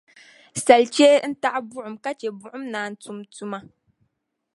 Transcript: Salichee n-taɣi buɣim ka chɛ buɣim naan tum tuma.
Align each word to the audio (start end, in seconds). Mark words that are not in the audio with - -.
Salichee 0.63 1.23
n-taɣi 1.31 1.61
buɣim 1.69 1.95
ka 2.03 2.11
chɛ 2.19 2.27
buɣim 2.41 2.63
naan 2.73 2.93
tum 3.03 3.17
tuma. 3.35 3.59